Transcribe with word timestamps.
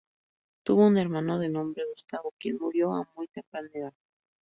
Tuvo 0.63 0.87
un 0.87 0.97
hermano 0.97 1.37
de 1.37 1.49
nombre 1.49 1.83
Gustavo, 1.87 2.33
quien 2.39 2.57
murió 2.57 2.91
a 2.95 3.07
muy 3.15 3.27
temprana 3.27 3.69
edad. 3.71 3.93